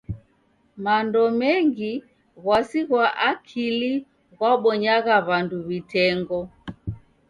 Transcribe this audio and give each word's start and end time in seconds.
Mando 0.83 1.21
mengi 1.41 1.91
w'asi 2.45 2.79
ghwa 2.87 3.05
akili 3.29 3.91
ghwabonyagha 4.35 5.15
w'andu 5.27 5.57
w'itengo. 5.67 6.39